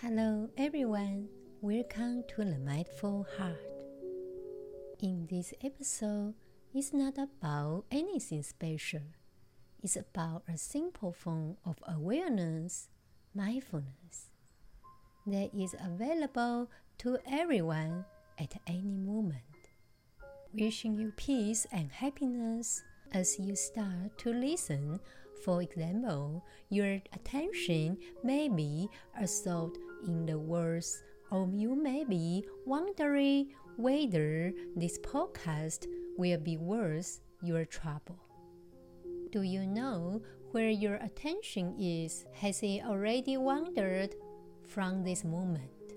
[0.00, 1.28] Hello, everyone.
[1.60, 3.82] Welcome to the Mindful Heart.
[5.00, 6.34] In this episode,
[6.72, 9.02] it's not about anything special.
[9.82, 12.90] It's about a simple form of awareness,
[13.34, 14.30] mindfulness,
[15.26, 18.04] that is available to everyone
[18.38, 19.42] at any moment.
[20.54, 25.00] Wishing you peace and happiness as you start to listen
[25.38, 28.88] for example, your attention may be
[29.20, 35.86] absorbed in the words, of you may be wondering whether this podcast
[36.16, 38.18] will be worth your trouble.
[39.30, 42.24] Do you know where your attention is?
[42.32, 44.14] Has it already wandered
[44.66, 45.92] from this moment?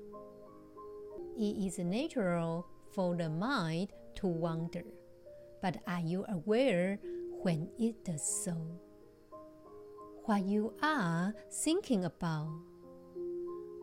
[1.38, 4.84] It is natural for the mind to wander,
[5.62, 7.00] but are you aware
[7.42, 8.82] when it does so?
[10.26, 12.71] what you are thinking about.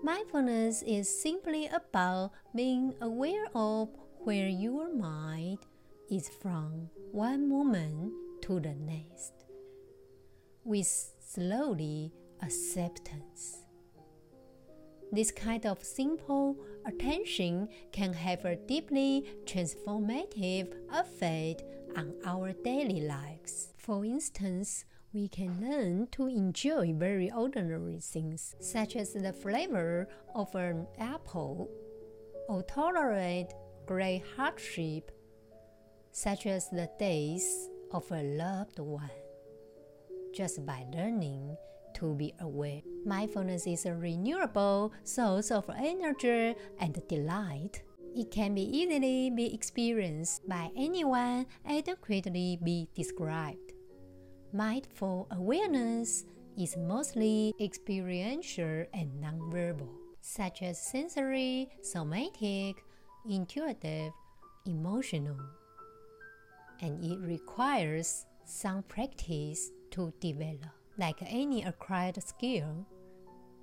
[0.03, 3.89] Mindfulness is simply about being aware of
[4.21, 5.59] where your mind
[6.09, 9.33] is from one moment to the next,
[10.65, 10.87] with
[11.19, 13.65] slowly acceptance.
[15.11, 21.65] This kind of simple attention can have a deeply transformative effect
[21.97, 23.73] on our daily lives.
[23.79, 30.55] For instance, we can learn to enjoy very ordinary things, such as the flavor of
[30.55, 31.71] an apple,
[32.49, 33.49] or tolerate
[33.87, 35.11] great hardship,
[36.13, 39.11] such as the days of a loved one,
[40.35, 41.57] just by learning
[41.95, 42.83] to be aware.
[43.07, 47.83] Mindfulness is a renewable source of energy and delight.
[48.15, 53.68] It can be easily be experienced by anyone, adequately be described.
[54.53, 56.25] Mindful awareness
[56.57, 59.91] is mostly experiential and nonverbal,
[60.23, 62.83] such as sensory, somatic,
[63.29, 64.11] intuitive,
[64.65, 65.37] emotional,
[66.81, 70.73] and it requires some practice to develop.
[70.97, 72.87] Like any acquired skill,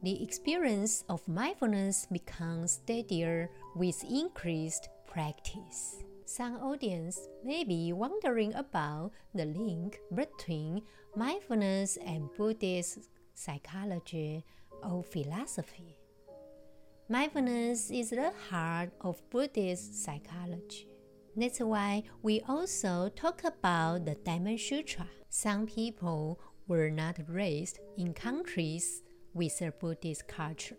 [0.03, 6.04] the experience of mindfulness becomes steadier with increased practice.
[6.27, 10.81] Some audience may be wondering about the link between
[11.15, 12.97] mindfulness and Buddhist
[13.35, 14.43] psychology
[14.83, 15.99] or philosophy.
[17.09, 20.87] Mindfulness is the heart of Buddhist psychology.
[21.35, 25.07] That's why we also talk about the Diamond Sutra.
[25.29, 29.03] Some people were not raised in countries
[29.35, 30.77] with a Buddhist culture.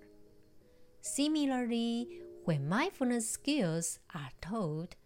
[1.03, 2.09] Similarly,
[2.45, 4.97] when mindfulness skills are taught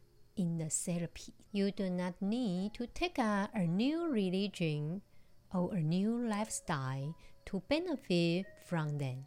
[0.41, 1.35] in the therapy.
[1.53, 5.03] You do not need to take up a new religion
[5.53, 7.15] or a new lifestyle
[7.47, 9.27] to benefit from them.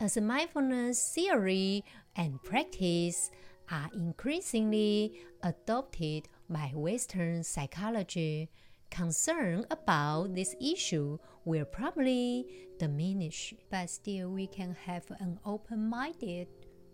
[0.00, 1.84] As mindfulness theory
[2.16, 3.30] and practice
[3.70, 8.48] are increasingly adopted by Western psychology,
[8.90, 12.46] concern about this issue will probably
[12.78, 16.48] diminish, but still we can have an open minded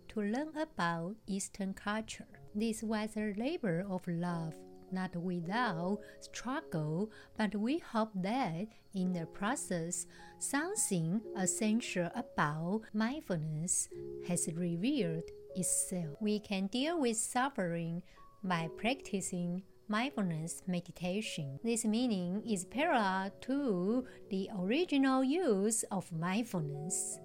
[0.08, 2.38] to learn about Eastern culture.
[2.58, 4.52] This was a labor of love,
[4.91, 10.08] not without struggle, but we hope that in the process,
[10.41, 13.88] something essential about mindfulness
[14.26, 15.22] has revealed
[15.54, 16.16] itself.
[16.20, 18.02] We can deal with suffering
[18.42, 21.60] by practicing mindfulness meditation.
[21.62, 27.20] This meaning is parallel to the original use of mindfulness.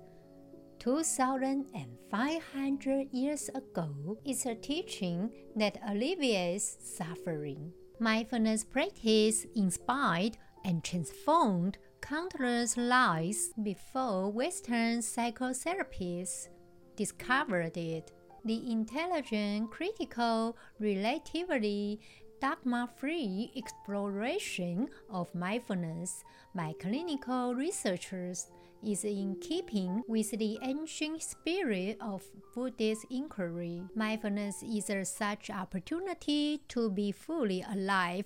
[0.84, 7.72] 2,500 years ago is a teaching that alleviates suffering.
[8.00, 16.50] Mindfulness practice inspired and transformed countless lives before Western psychotherapists
[16.98, 18.12] discovered it.
[18.44, 22.02] The intelligent, critical, relatively
[22.44, 28.52] dogma free exploration of mindfulness by clinical researchers
[28.86, 32.22] is in keeping with the ancient spirit of
[32.54, 33.82] Buddhist inquiry.
[33.96, 38.26] Mindfulness is a such opportunity to be fully alive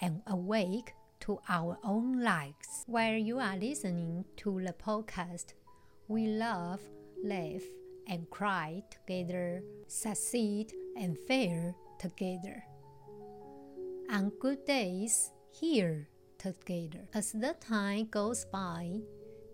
[0.00, 2.84] and awake to our own lives.
[2.86, 5.52] While you are listening to the podcast,
[6.08, 6.80] we laugh,
[7.22, 7.64] laugh,
[8.06, 12.64] and cry together, succeed and fail together.
[14.10, 16.08] On good days, here
[16.38, 17.06] together.
[17.12, 19.00] As the time goes by,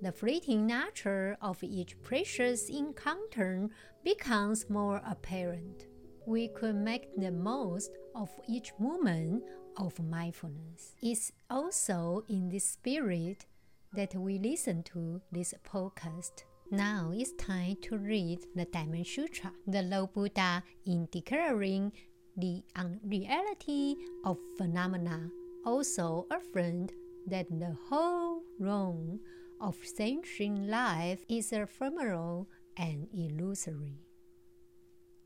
[0.01, 3.69] the fleeting nature of each precious encounter
[4.05, 5.89] becomes more apparent.
[6.27, 9.43] We could make the most of each moment
[9.77, 10.95] of mindfulness.
[11.03, 13.47] It's also in this spirit
[13.95, 16.45] that we listen to this podcast.
[16.71, 19.53] Now it's time to read the Diamond Sutra.
[19.67, 21.93] The Lord Buddha, in declaring
[22.37, 25.31] the unreality of phenomena,
[25.65, 26.93] also affirmed
[27.27, 29.21] that the whole realm
[29.61, 33.99] of sentient life is ephemeral and illusory.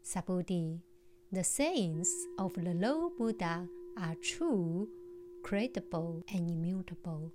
[0.05, 0.81] Subhuti,
[1.33, 3.67] the sayings of the Lord Buddha
[3.99, 4.89] are true,
[5.43, 7.33] credible, and immutable.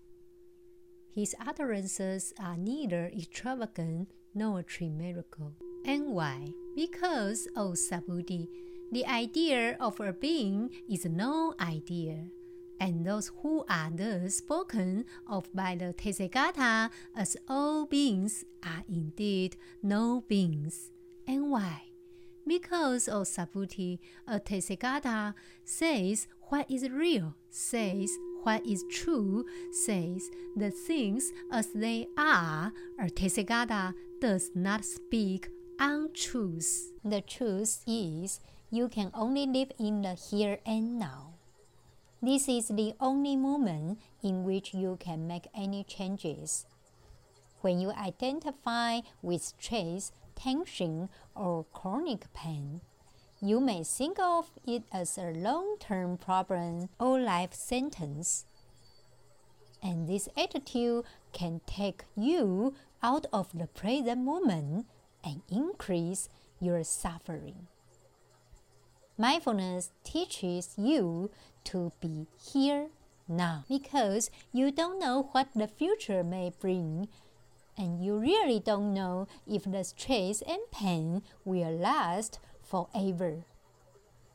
[1.13, 5.53] His utterances are neither extravagant nor chimerical.
[5.85, 6.47] And why?
[6.75, 7.73] Because, O oh
[8.93, 12.25] the idea of a being is no idea,
[12.79, 19.57] and those who are thus spoken of by the Tathagata as all beings are indeed
[19.81, 20.91] no beings.
[21.27, 21.83] And why?
[22.45, 28.11] Because, O oh Subhuti, a Tathagata says what is real, says
[28.43, 32.71] what is true, says the things as they are.
[32.99, 35.49] A Tathagata does not speak
[35.79, 36.91] untruths.
[37.03, 38.39] The truth is
[38.73, 41.35] you can only live in the here and now.
[42.23, 46.65] This is the only moment in which you can make any changes.
[47.61, 52.81] When you identify with stress, tension, or chronic pain,
[53.39, 58.45] you may think of it as a long term problem or life sentence.
[59.83, 62.73] And this attitude can take you
[63.03, 64.87] out of the present moment
[65.23, 66.27] and increase
[66.59, 67.67] your suffering.
[69.17, 71.29] Mindfulness teaches you
[71.65, 72.87] to be here
[73.27, 77.07] now because you don't know what the future may bring
[77.77, 83.45] and you really don't know if the stress and pain will last forever.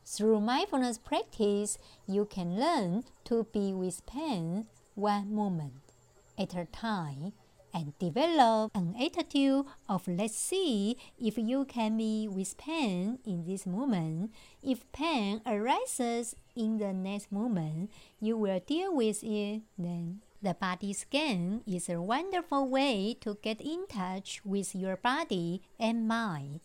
[0.05, 1.77] Through mindfulness practice,
[2.07, 4.65] you can learn to be with pain
[4.95, 5.93] one moment
[6.37, 7.33] at a time
[7.73, 13.65] and develop an attitude of let's see if you can be with pain in this
[13.65, 14.31] moment.
[14.63, 20.21] If pain arises in the next moment, you will deal with it then.
[20.41, 26.07] The body scan is a wonderful way to get in touch with your body and
[26.07, 26.61] mind.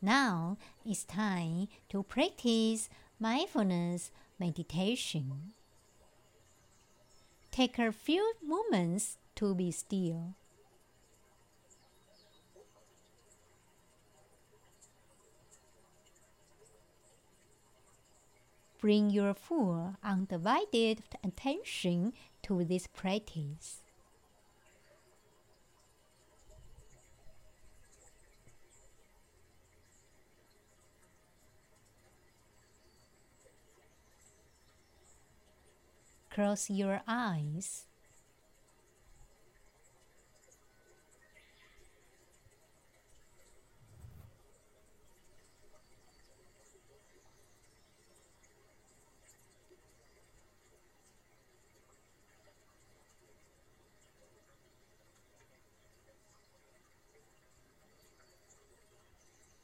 [0.00, 2.88] Now it's time to practice
[3.18, 5.54] mindfulness meditation.
[7.50, 10.34] Take a few moments to be still.
[18.80, 22.12] Bring your full undivided attention
[22.42, 23.82] to this practice.
[36.30, 37.86] Close your eyes.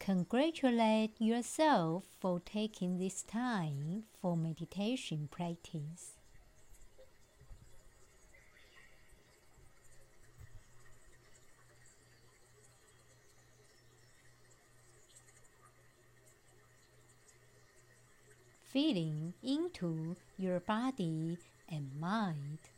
[0.04, 6.16] Congratulate yourself for taking this time for meditation practice.
[18.72, 22.71] Feeling into your body and mind.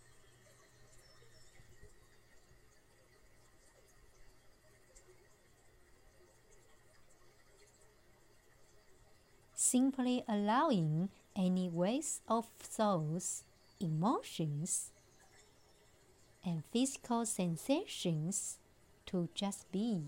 [9.65, 13.45] Simply allowing any waves of thoughts,
[13.81, 14.93] emotions,
[16.45, 18.59] and physical sensations
[19.07, 20.03] to just be.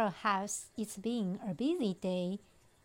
[0.00, 2.38] Perhaps it's been a busy day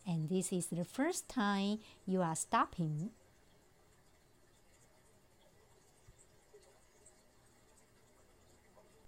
[0.05, 3.11] and this is the first time you are stopping.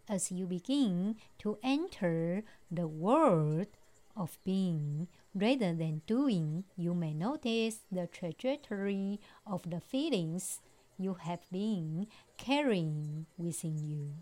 [0.08, 3.68] As you begin to enter the world
[4.16, 10.62] of being rather than doing, you may notice the trajectory of the feelings
[10.98, 14.14] you have been carrying within you.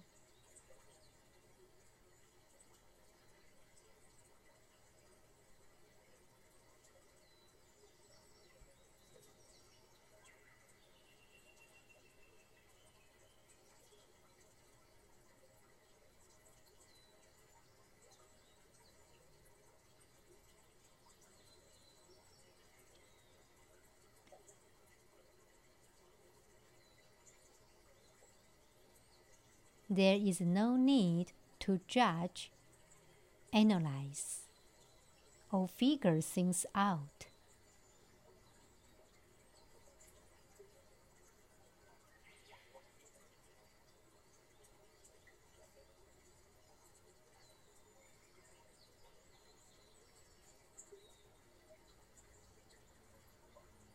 [29.96, 32.52] There is no need to judge,
[33.54, 34.42] analyze,
[35.54, 37.28] or figure things out.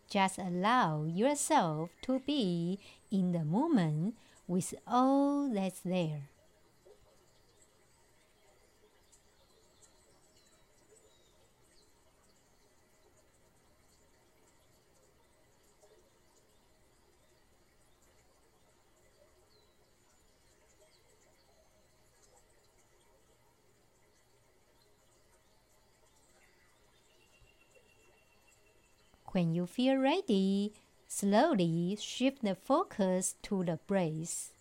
[0.08, 2.78] Just allow yourself to be
[3.10, 4.14] in the moment
[4.50, 6.22] with oh, all that's there.
[29.32, 30.72] When you feel ready,
[31.10, 34.52] slowly shift the focus to the breath.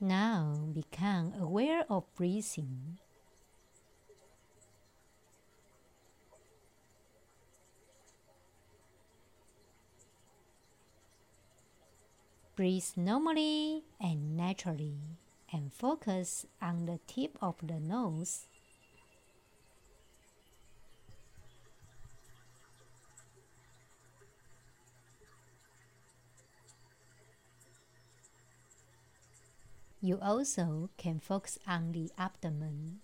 [0.00, 2.98] Now become aware of breathing.
[12.54, 14.98] Breathe normally and naturally
[15.52, 18.46] and focus on the tip of the nose.
[30.00, 33.00] You also can focus on the abdomen.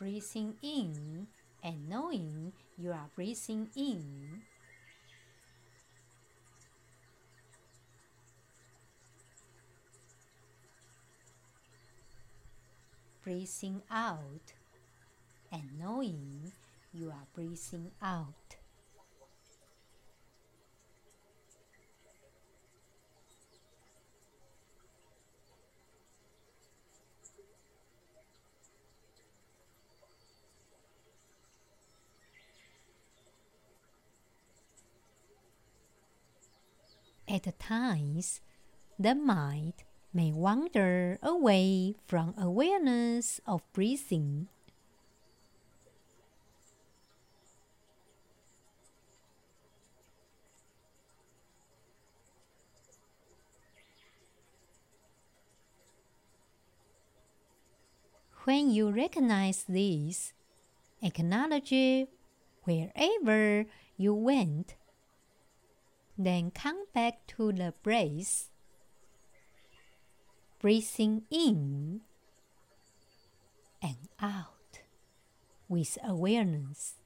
[0.00, 1.26] Breathing in
[1.62, 4.40] and knowing you are breathing in.
[13.22, 14.54] Breathing out
[15.52, 16.50] and knowing
[16.94, 18.59] you are breathing out.
[37.30, 38.40] At times,
[38.98, 39.74] the mind
[40.12, 44.48] may wander away from awareness of breathing.
[58.42, 60.32] When you recognize this,
[61.00, 61.70] acknowledge
[62.64, 64.74] wherever you went
[66.26, 68.48] then come back to the breath.
[70.60, 72.02] Breathing in
[73.82, 74.80] and out
[75.68, 76.99] with awareness.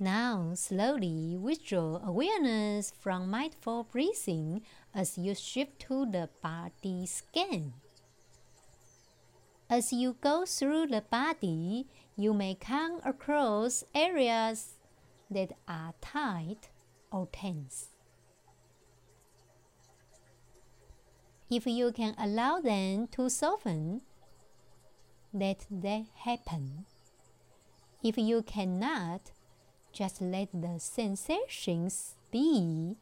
[0.00, 4.62] Now, slowly withdraw awareness from mindful breathing
[4.94, 7.72] as you shift to the body scan.
[9.68, 14.76] As you go through the body, you may come across areas
[15.30, 16.70] that are tight
[17.10, 17.88] or tense.
[21.50, 24.02] If you can allow them to soften,
[25.32, 26.86] let that happen.
[28.02, 29.32] If you cannot,
[29.92, 32.96] just let the sensations be.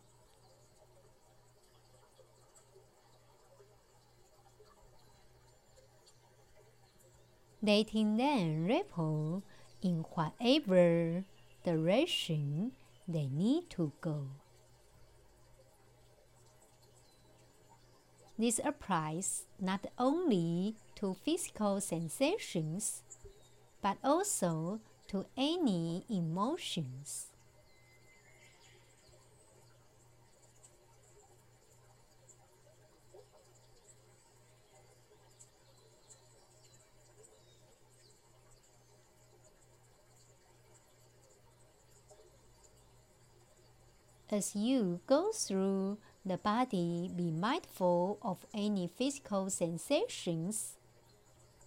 [7.62, 9.42] Letting them ripple
[9.82, 11.24] in whatever
[11.64, 12.72] direction
[13.08, 14.28] they need to go.
[18.38, 23.02] This applies not only to physical sensations,
[23.80, 27.26] but also to any emotions.
[44.28, 50.74] As you go through the body, be mindful of any physical sensations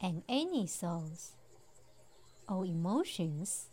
[0.02, 1.39] and any thoughts
[2.50, 3.70] or emotions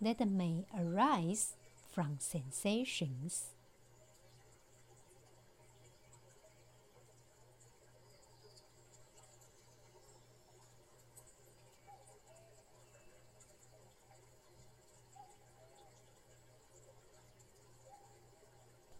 [0.00, 1.56] that may arise
[1.92, 3.50] from sensations.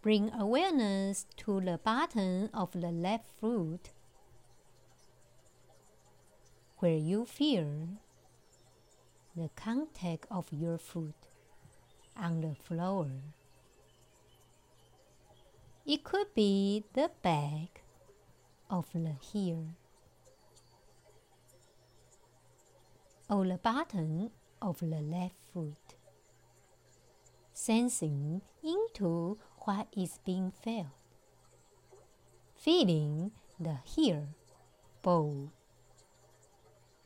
[0.01, 3.89] Bring awareness to the bottom of the left foot
[6.77, 7.97] where you feel
[9.35, 11.15] the contact of your foot
[12.15, 13.07] on the floor.
[15.85, 17.81] It could be the back
[18.69, 19.67] of the heel
[23.29, 25.95] or the bottom of the left foot,
[27.53, 30.87] sensing into what is being felt.
[32.55, 34.27] Feeling the heel,
[35.01, 35.51] ball,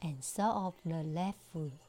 [0.01, 1.88] and sole of the left foot.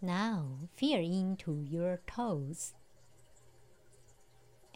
[0.00, 2.72] Now feel into your toes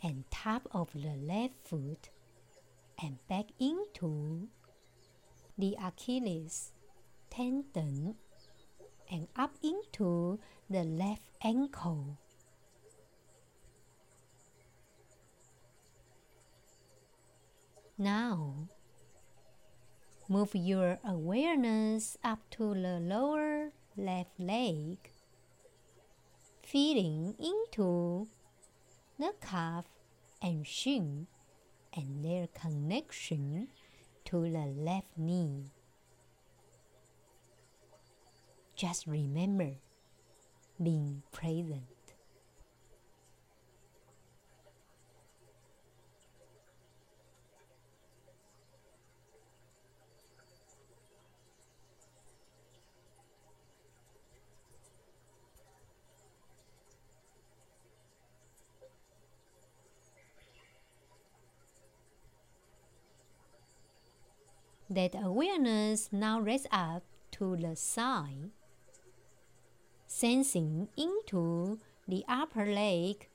[0.02, 2.10] and top of the left foot
[3.00, 4.48] and back into
[5.56, 6.72] the Achilles
[7.30, 8.16] tendon
[9.08, 12.18] and up into the left ankle.
[17.96, 18.68] Now,
[20.28, 25.11] move your awareness up to the lower left leg,
[26.72, 28.26] feeling into
[29.18, 29.84] the calf
[30.40, 31.26] and shin
[31.94, 33.68] and their connection
[34.24, 35.70] to the left knee.
[38.74, 39.72] Just remember
[40.82, 41.82] being present.
[64.94, 67.02] That awareness now rests up
[67.32, 68.50] to the side,
[70.06, 73.28] sensing into the upper leg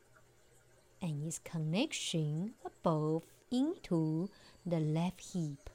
[1.01, 4.29] and its connection above into
[4.65, 5.69] the left hip.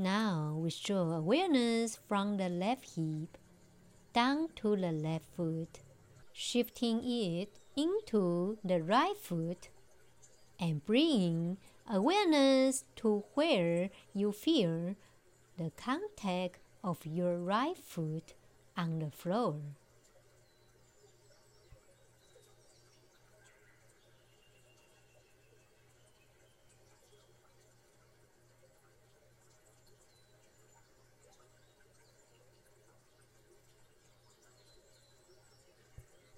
[0.00, 3.36] Now withdraw awareness from the left hip
[4.14, 5.80] down to the left foot,
[6.32, 9.68] shifting it into the right foot
[10.58, 14.96] and bringing awareness to where you feel
[15.58, 18.32] the contact of your right foot
[18.78, 19.60] on the floor.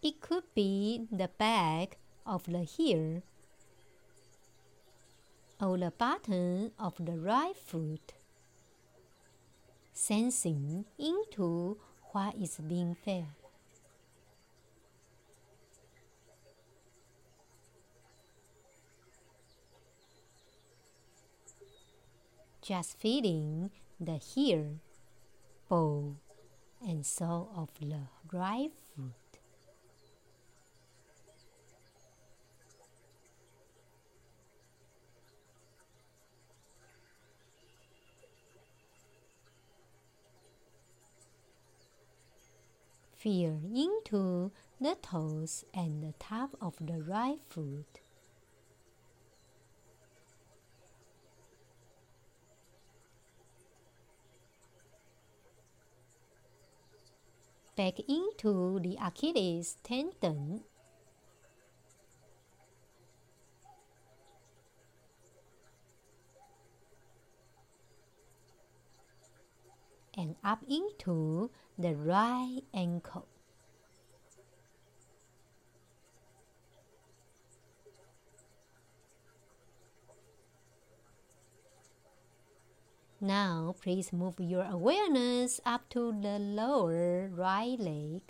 [0.02, 3.22] It could be the back of the heel
[5.60, 8.12] or the bottom of the right foot,
[9.92, 11.78] sensing into
[12.10, 13.26] what is being felt.
[22.60, 24.80] Just feeling the heel,
[25.68, 26.16] ball,
[26.84, 29.21] and sole of the right foot.
[43.22, 48.00] Feel into the toes and the top of the right foot.
[57.76, 60.64] Back into the Achilles tendon.
[70.16, 73.26] And up into the right ankle.
[83.24, 88.22] Now, please move your awareness up to the lower right leg,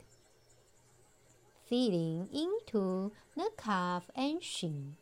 [1.67, 4.97] feeling into the calf and shin,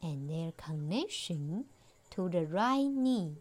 [0.00, 1.66] and their connection
[2.08, 3.36] to the right knee.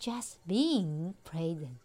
[0.00, 1.76] Just being present.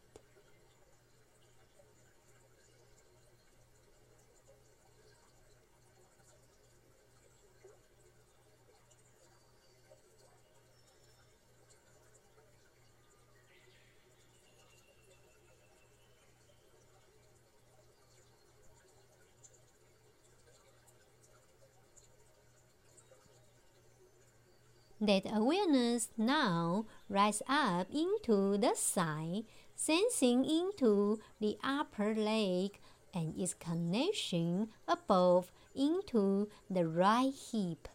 [25.06, 29.44] That awareness now rise up into the side,
[29.76, 32.80] sensing into the upper leg
[33.13, 37.88] and its connection above into the right hip.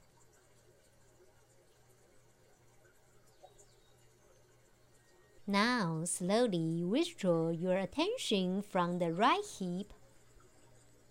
[5.49, 9.92] Now slowly withdraw your attention from the right hip.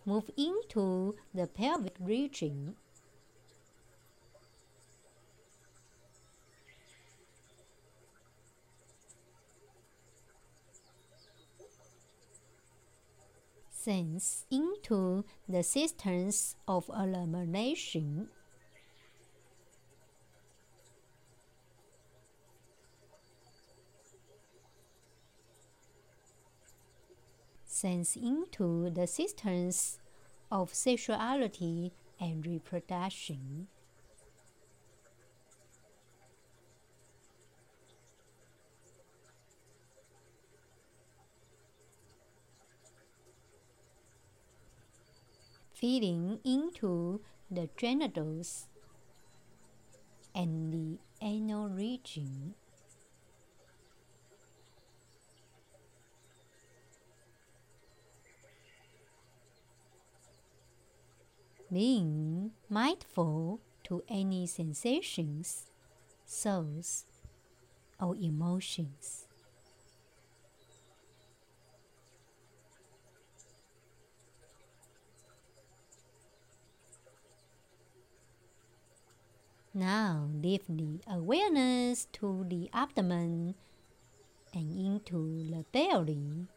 [0.05, 2.77] Move into the pelvic region.
[13.79, 18.27] Sense into the systems of elimination.
[27.65, 29.99] Sense into the systems
[30.51, 33.67] of sexuality and reproduction.
[45.79, 48.67] Feeding into the genitals
[50.35, 52.53] and the anal region.
[61.71, 65.67] Being mindful to any sensations,
[66.27, 67.05] thoughts,
[68.01, 69.28] or emotions.
[79.79, 83.55] Now lift the awareness to the abdomen
[84.53, 86.47] and into the belly,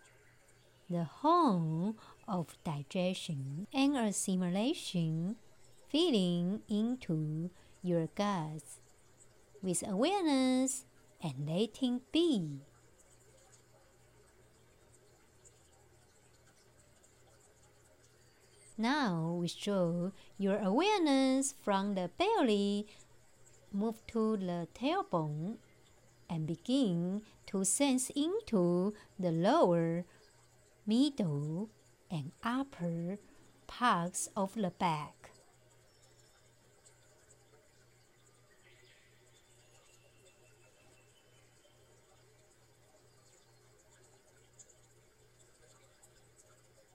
[0.90, 1.94] the home
[2.26, 5.36] of digestion and assimilation,
[5.88, 8.80] feeling into your guts
[9.62, 10.84] with awareness
[11.22, 12.58] and letting be.
[18.76, 22.88] Now withdraw your awareness from the belly
[23.72, 25.56] move to the tailbone
[26.28, 30.04] and begin to sense into the lower,
[30.86, 31.68] middle,
[32.10, 33.18] and upper
[33.66, 35.30] parts of the back.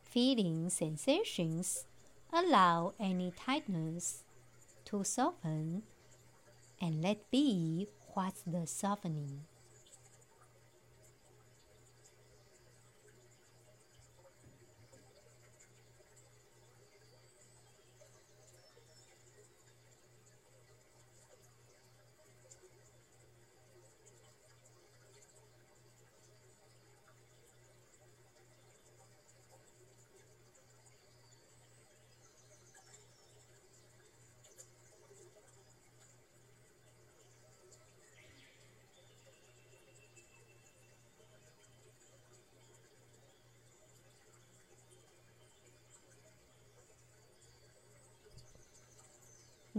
[0.03, 1.85] Feeling sensations
[2.33, 4.23] allow any tightness
[4.85, 5.83] to soften
[6.81, 9.43] and let be what's the softening.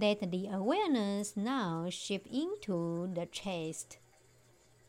[0.01, 3.99] Let the awareness now shift into the chest,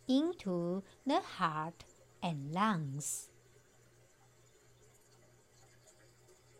[0.08, 1.84] into the heart
[2.22, 3.30] and lungs.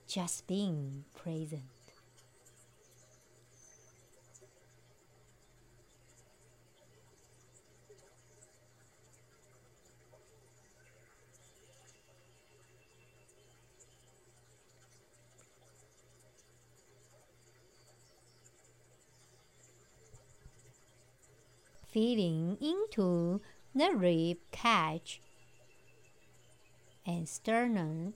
[0.08, 1.79] Just being present.
[21.92, 23.42] Feeding into
[23.74, 25.22] the rib cage
[27.06, 28.14] and sternum,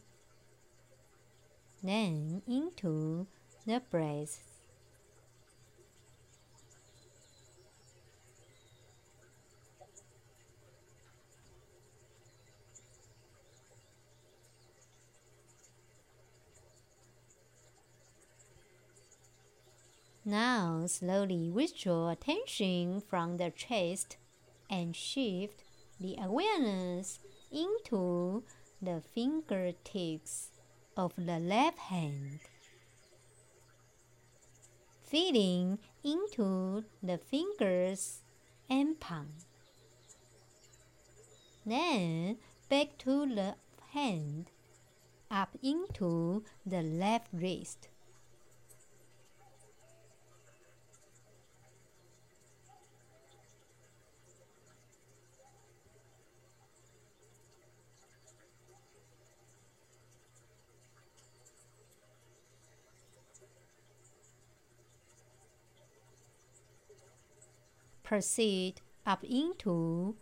[1.82, 3.28] then into
[3.66, 4.53] the breast.
[20.26, 24.16] Now slowly withdraw attention from the chest
[24.70, 25.64] and shift
[26.00, 27.20] the awareness
[27.52, 28.44] into
[28.82, 30.52] the fingertips
[30.96, 32.40] of the left hand.
[35.04, 38.22] Feeling into the fingers
[38.70, 39.28] and palm.
[41.66, 42.38] Then
[42.70, 43.56] back to the
[43.92, 44.52] hand,
[45.30, 47.90] up into the left wrist.
[68.04, 70.16] Proceed up into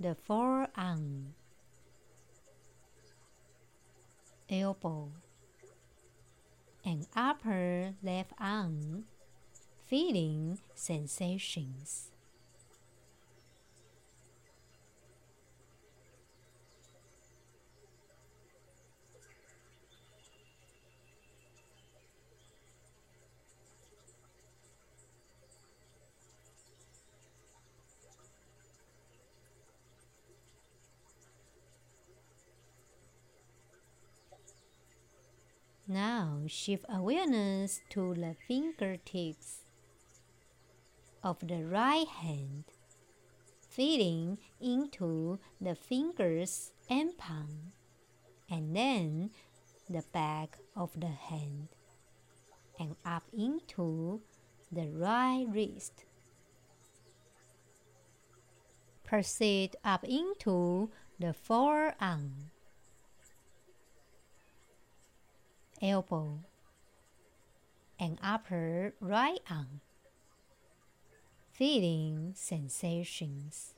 [0.00, 1.34] the forearm,
[4.48, 5.10] elbow,
[6.84, 9.04] and upper left arm,
[9.86, 12.10] feeling sensations.
[35.90, 39.64] Now shift awareness to the fingertips
[41.24, 42.64] of the right hand,
[43.70, 47.72] feeling into the fingers and palm,
[48.50, 49.30] and then
[49.88, 51.68] the back of the hand,
[52.78, 54.20] and up into
[54.70, 56.04] the right wrist.
[59.04, 62.50] Proceed up into the forearm
[65.82, 66.40] elbow,
[67.98, 69.80] and upper right arm.
[71.52, 73.74] Feeling sensations.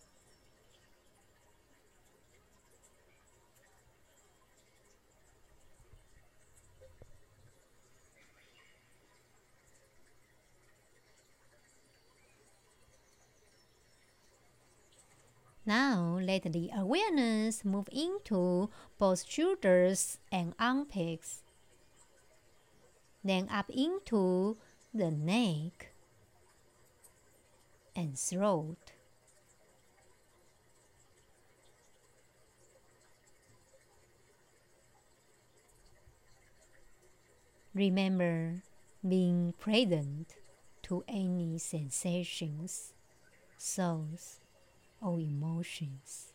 [15.67, 21.43] Now let the awareness move into both shoulders and armpits
[23.23, 24.57] then up into
[24.95, 25.93] the neck
[27.95, 28.93] and throat.
[37.75, 38.63] Remember
[39.07, 40.35] being present
[40.83, 42.93] to any sensations,
[43.59, 44.41] thoughts,
[45.01, 46.30] or emotions.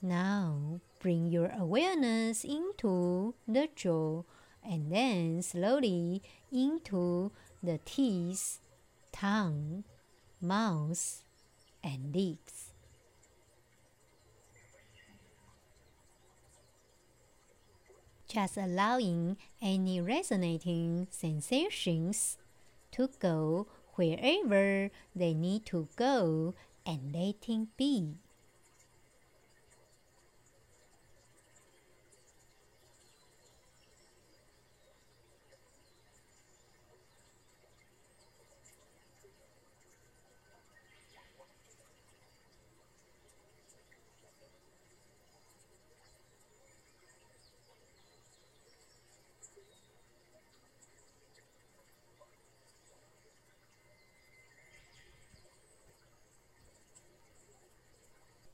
[0.00, 4.22] Now bring your awareness into the jaw
[4.62, 7.32] and then slowly into
[7.62, 8.60] the teeth,
[9.10, 9.82] tongue,
[10.40, 11.24] mouth,
[11.82, 12.72] and lips.
[18.28, 22.38] Just allowing any resonating sensations
[22.92, 26.54] to go wherever they need to go
[26.86, 28.14] and letting be.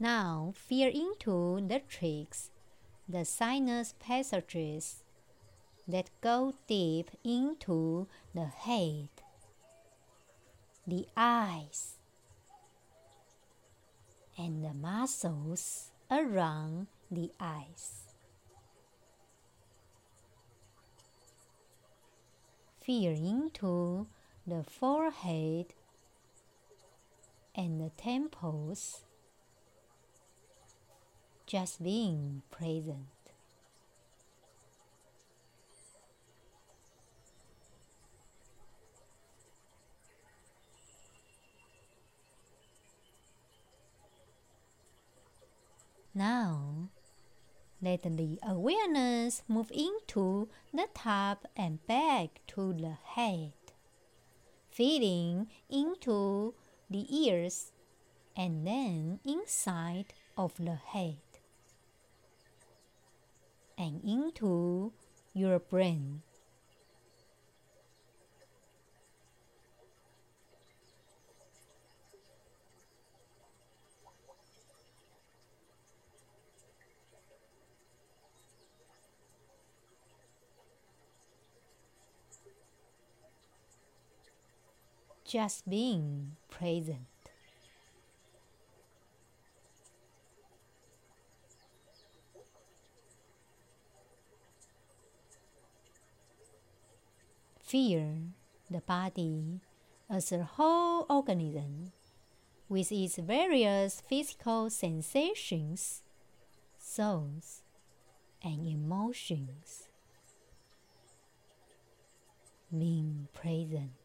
[0.05, 2.51] Now feel into the tricks,
[3.09, 5.03] the sinus passages,
[5.89, 9.09] that go deep into the head,
[10.87, 11.95] the eyes,
[14.37, 18.03] and the muscles around the eyes.
[22.83, 24.07] Feel into
[24.47, 25.73] the forehead
[27.55, 29.05] and the temples,
[31.55, 33.07] just being present.
[46.13, 46.91] Now,
[47.81, 53.53] let the awareness move into the top and back to the head,
[54.73, 56.55] feeling into
[56.91, 57.71] the ears
[58.37, 61.24] and then inside of the head
[63.77, 64.93] and into
[65.35, 66.23] your brain.
[85.35, 87.14] just being present.
[97.75, 98.31] Feel
[98.71, 99.59] the body
[100.09, 101.91] as a whole organism
[102.69, 106.05] with its various physical sensations,
[106.79, 107.65] thoughts,
[108.45, 109.89] and emotions.
[112.71, 114.04] Being present.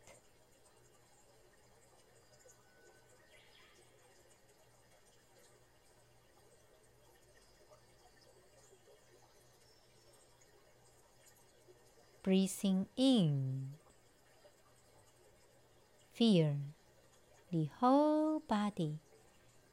[12.24, 13.74] Breathing in.
[16.14, 16.58] Feel
[17.52, 19.00] the whole body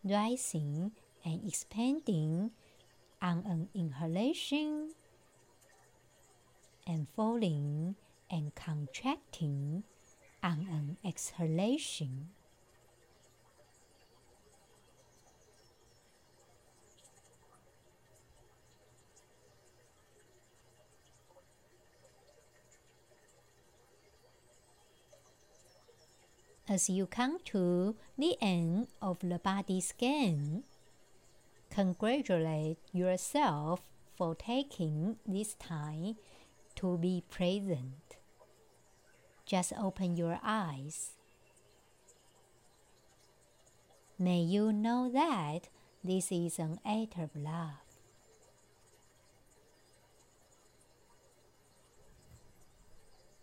[0.05, 0.93] rising
[1.25, 2.53] and expanding
[3.21, 4.91] on an inhalation
[6.87, 7.97] and falling
[8.31, 9.83] and contracting
[10.43, 12.29] on an exhalation.
[26.69, 30.65] As you come to the end of the body scan,
[31.71, 33.83] congratulate yourself
[34.17, 36.17] for taking this time
[36.75, 38.17] to be present.
[39.45, 41.13] Just open your eyes.
[44.19, 45.69] May you know that
[46.03, 47.79] this is an act of love.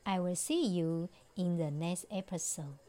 [0.06, 1.08] I will see you
[1.38, 2.83] in the next episode.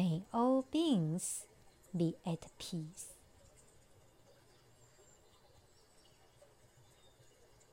[0.00, 1.44] May all beings
[1.94, 3.09] be at peace.